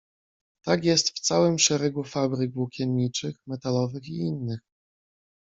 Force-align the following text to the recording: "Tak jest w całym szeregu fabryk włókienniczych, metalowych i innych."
"Tak 0.65 0.83
jest 0.85 1.09
w 1.09 1.19
całym 1.19 1.59
szeregu 1.59 2.03
fabryk 2.03 2.53
włókienniczych, 2.53 3.35
metalowych 3.47 4.05
i 4.07 4.17
innych." 4.17 4.59